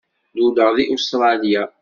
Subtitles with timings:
[0.37, 1.63] Luleɣ deg Ustṛalya.